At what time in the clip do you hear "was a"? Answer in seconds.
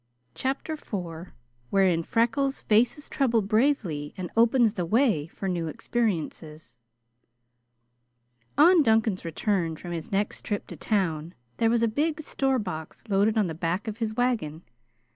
11.69-11.87